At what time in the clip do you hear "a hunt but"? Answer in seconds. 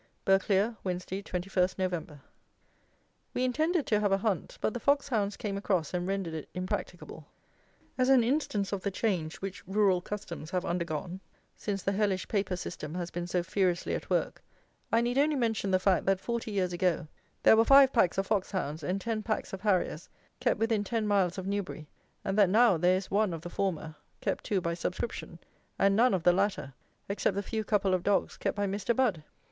4.11-4.73